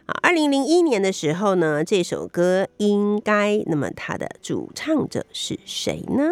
[0.05, 6.31] 啊，二零零一年的时候呢，这首歌应该，那么它的主唱者是谁呢？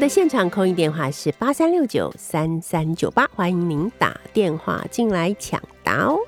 [0.00, 6.18] 们的现场空音电话是八三六九三三九八，欢迎您打电话进来抢答哦。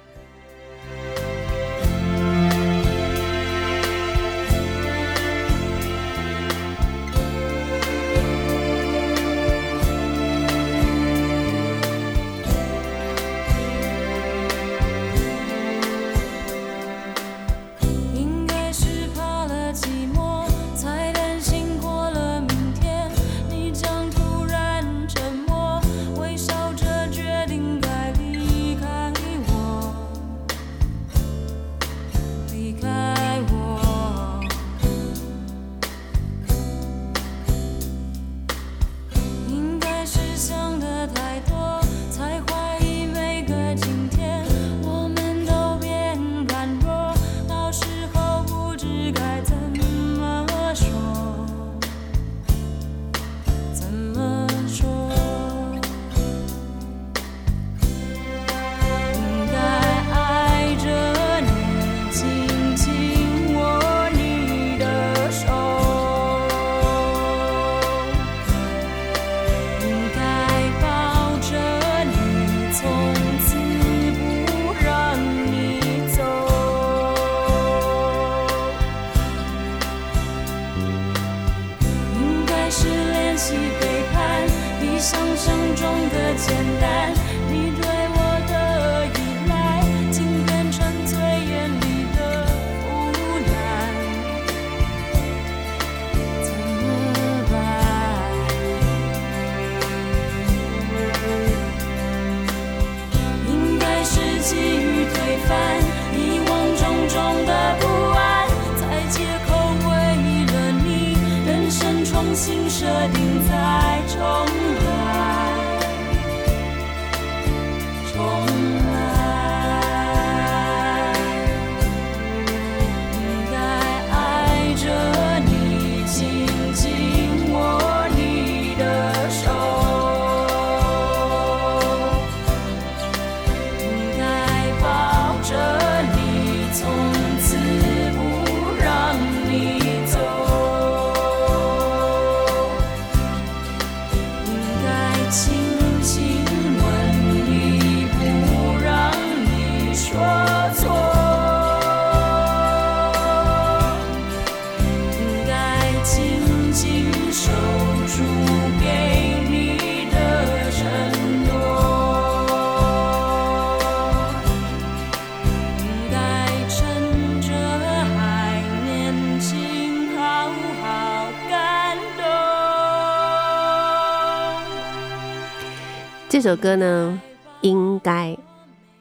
[176.42, 177.22] 首歌呢，
[177.60, 178.36] 应该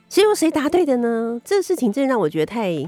[0.10, 1.42] 是由谁答对的呢？
[1.44, 2.88] 这个事情真的让我觉得太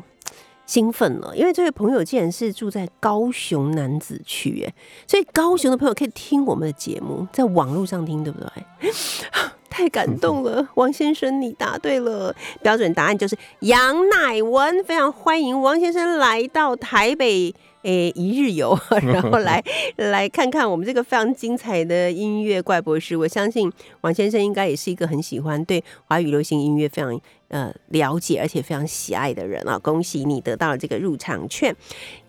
[0.68, 4.76] 兴奋了，因为这位朋友竟然是住在高雄南子区，耶，
[5.08, 8.91] 所以高雄的朋友可以听我们的节目，在网络上听，对不对？
[9.72, 17.56] 太感动了， 王先生，你答对了，标准答案就是杨乃文，非常欢迎王先生来到台北。
[17.84, 19.63] 诶，一日游， 然后来
[19.97, 23.15] 来看看我们这个非常精彩的音乐怪博士。
[23.15, 23.71] 我相信
[24.01, 27.19] 王先生应该也是一个很喜欢对华语流行音乐非常
[27.49, 29.77] 呃了解，而且非常喜爱的人啊！
[29.79, 31.75] 恭喜你得到了这个入场券，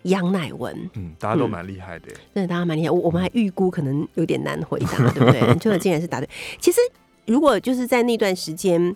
[0.03, 2.15] 杨乃文，嗯，大家都蛮厉害的耶。
[2.33, 2.91] 真的大家蛮厉害。
[2.91, 5.55] 我我们还预估可能有点难回答，对不对？
[5.55, 6.29] 结 果竟然是答对。
[6.59, 6.79] 其实
[7.25, 8.95] 如果就是在那段时间。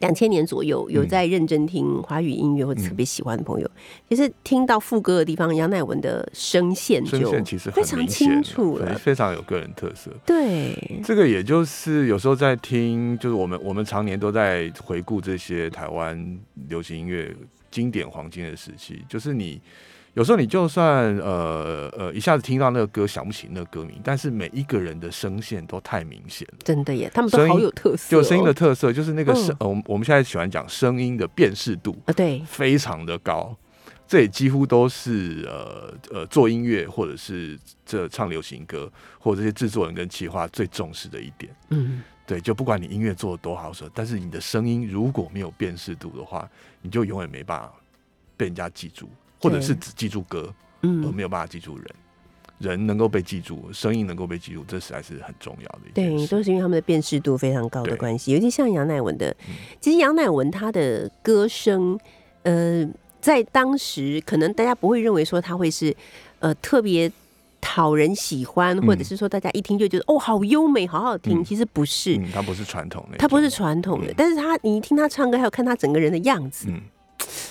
[0.00, 3.70] 两千年左右，有在认真听华语音乐或者特别喜欢的朋友，
[4.08, 7.30] 其实听到副歌的地方，杨乃文的声线声就
[7.72, 8.94] 非常清楚了。
[8.96, 10.10] 非常有个人特色。
[10.24, 17.34] 对，这个也就是有时候在听，就是我们我们常年都在回顾这些台湾流行音乐
[17.70, 19.60] 经典黄金的时期，就是你
[20.18, 26.58] 有时候你就算呃呃一下子听到那个歌想不起那个歌名，但是每一个人的声线都太明显了。
[26.64, 33.56] 真的耶，他们都好有特色、哦，就声音的特色，就是那个声嗯，呃我们现在喜欢讲声音的辨识度啊，对，非常的高，
[34.08, 37.56] 这也几乎都是呃呃做音乐或者是
[37.86, 38.90] 这唱流行歌
[39.20, 41.54] 或者这些制作人跟企划最重视的一点。
[41.68, 46.50] 嗯，对，就不管你音乐做的多好时，但是你的声音如果没有辨识度的话，
[46.82, 47.72] 你就永远没办法
[48.36, 49.08] 被人家记住，
[49.40, 51.86] 或者是只记住歌，而嗯，没有办法记住人。
[52.58, 59.54] 人能够被记住，声音能够被记住，这实在是很重要的一件对，都是因为他们的辨识度非常高的关系，尤其像杨乃文的，嗯。
[59.80, 61.96] 其实杨乃文他的歌声，
[62.42, 62.84] 呃，
[63.20, 65.94] 在当时可能大家不会认为说他会是
[66.40, 67.08] 呃特别
[67.60, 69.04] 讨人喜欢，或者嗯。
[69.04, 71.44] 是说大家一听就觉得哦好优美，好好听，嗯。
[71.44, 72.16] 其实不是。
[72.16, 74.14] 嗯，它不是传统的，他不是传统的，嗯。
[74.16, 76.80] 但是他你一听他唱歌，还有看他整个人的样子，嗯，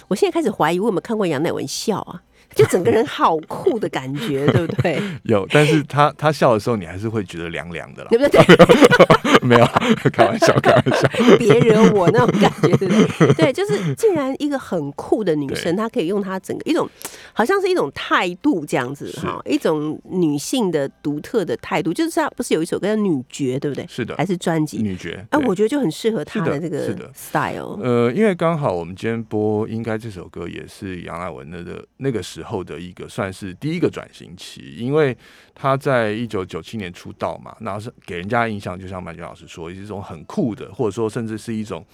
[0.08, 2.22] 我现在开始怀疑我有没有看过杨乃文笑啊，
[2.58, 5.00] 就整个人好酷的感觉，对不对？
[5.24, 8.18] 有，但是他他笑的时候，你还是会觉得凉凉的啦对。
[8.18, 8.42] 不对？
[9.48, 9.66] 没有，
[10.12, 11.08] 开玩笑，开玩笑。
[11.38, 13.34] 别惹我那种感觉，对不对？
[13.36, 16.90] 对，就是竟然一个很酷的女生，她可以用她整个一种，
[17.34, 21.94] 好像是一种态度这样子是哈，一种女性的独特的态度。
[21.94, 23.86] 就是她不是有一首歌叫《女爵》，对不对？
[23.88, 24.80] 是的还是专辑？
[24.80, 27.80] 女爵，哎，对我觉得就很适合她的这个 style。
[27.82, 35.16] 呃，因为刚好我们今天播，应该这首歌也是杨乃文的的那个时候的一个算是第一个转型期，因为
[35.54, 41.86] 他在一九九七年出道嘛，那是给人家印象，就像曼娟老师说，是一种很酷的，或者说甚至是一种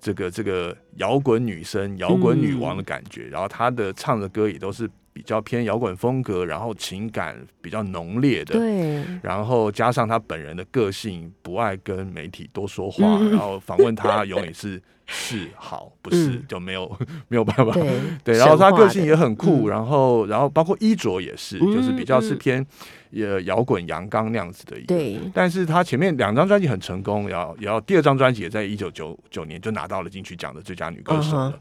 [0.00, 3.28] 这个这个摇滚女生、摇滚女王的感觉。
[3.28, 13.30] 然后她的唱的歌也都是比较偏摇滚风格，然后情感比较浓烈的，对，然后加上他本人的个性，不爱跟媒体多说话，嗯。
[13.30, 16.44] 然后访问他永远是是好，不是、嗯。
[16.46, 16.98] 就没有
[17.28, 17.72] 没有办法。
[17.72, 19.70] 对对，然后他个性也很很酷，嗯。
[19.70, 22.64] 然后然后包括衣着也是，就是比较是偏
[23.08, 24.78] 也摇滚阳刚那样子的。
[24.86, 31.58] 对，但是他前面两张专辑很成功，然后然后第二张专辑也在一九九九年就拿到了金曲奖的最佳女歌手了。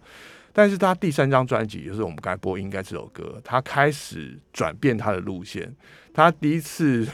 [0.58, 5.76] 但是他第三张专辑，就是我们刚才播《应该》这首歌，他开始转变他的路线。
[6.14, 7.06] 他第一次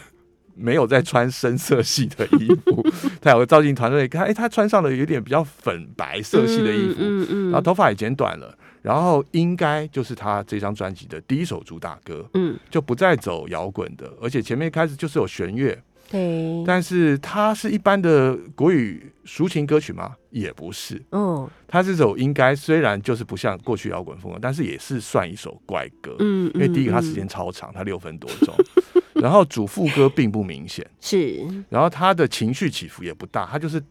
[0.53, 2.85] 没有再穿深色系的衣服，
[3.19, 8.55] 他有个造型团队看，哎、他穿上了有点比较粉白色系的衣服，嗯嗯然后头发也剪短了。
[8.83, 15.75] 然后应该就是他这张专辑的第一首主打歌，嗯，就不再走摇滚的，而且前面开始就是有弦乐，
[16.11, 20.15] 对，但是它是一般的国语抒情歌曲吗？
[20.29, 26.15] 也不是，嗯，它这首应该虽然就是不像过去摇滚风格，但是也是算一首怪歌。
[26.19, 28.53] 嗯，因为第一个它嗯时间超长，它六分多钟，
[29.21, 31.39] 然后主副歌并不明显， 是。
[31.69, 33.81] 然后他的情绪起伏也不大，他就是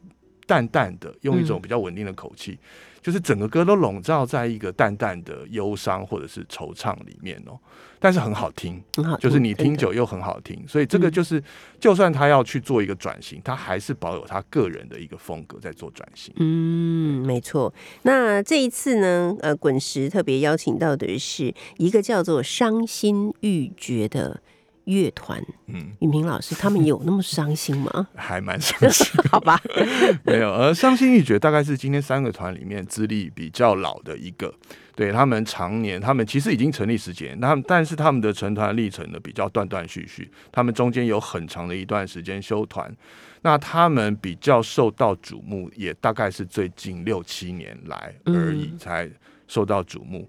[0.46, 2.58] 淡淡的用一种比较稳定的口气，
[3.02, 7.58] 就是整个歌都笼罩在一个淡淡的忧伤或者是惆怅里面哦，
[7.98, 11.42] 但是很好听，很好听，就是你听久又很好听，所以这个就是，
[11.78, 16.32] 就算他要去做一个转型，他还是保有他个人的一个风格在做转型。
[16.36, 17.72] 嗯，没错。
[18.02, 24.40] 那这一次呢，呃，滚石特别邀请到的是一个叫做伤心欲绝的
[24.84, 25.42] 乐团。
[25.66, 28.08] 嗯，允平老师，他们有那么伤心吗？
[28.16, 29.06] 还蛮伤心。
[29.30, 29.60] 好吧，
[30.24, 34.54] 没有，而伤心欲绝大概是今天三个团里面资历比较老的一个。
[34.96, 42.94] 对他们常年，他们其实已经成立十几年，那但是他们的成团历程呢比较断断续续，他们中间有很长的一段时间休团。
[43.40, 49.10] 那他们比较受到瞩目，也大概是最近六七年来而已嗯才
[49.50, 50.26] 受到瞩目。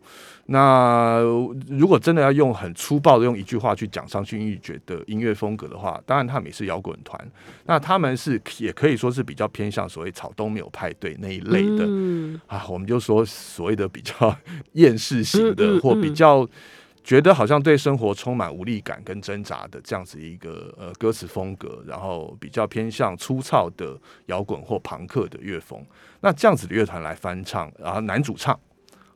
[0.47, 1.21] 那
[1.69, 7.31] 如果真的要用很粗暴的用一句话去讲伤心欲绝的音乐风格的话，当然他们也是摇滚团，
[7.65, 14.35] 那他们是也可以说是比较偏向所谓草东没有派对那一类的、嗯啊，我们就说所谓的比较
[14.73, 16.45] 厌世型的，嗯嗯或比较
[17.03, 25.81] 觉得好像对生活充满无力感跟挣扎的这样子一个呃歌词风格，然后比较偏向粗糙的摇滚或朋克的乐风。
[26.19, 28.59] 那这样子的乐团来翻唱，然后男主唱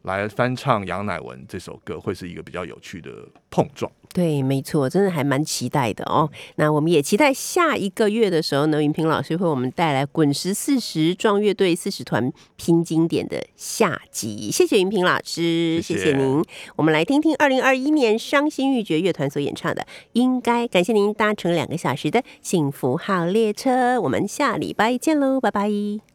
[0.06, 3.12] 来翻唱杨乃文这首歌，会是一个比较有趣的
[3.50, 3.92] 碰撞。
[4.14, 6.30] 对，没错，真的还蛮期待的哦。
[6.56, 14.50] 那我们也期待下一个月的时候呢，云平老师为我们带来滚石四十壮乐队四十团拼经典的下集。
[14.50, 16.42] 谢谢云平老师，谢谢谢您。
[16.78, 19.82] 我们来听听二零二一年伤心欲绝乐团所演唱的
[20.14, 20.64] 《应该》。
[20.70, 26.15] 感谢您搭乘两个小时的幸福号列车，我们下礼拜见喽，拜拜。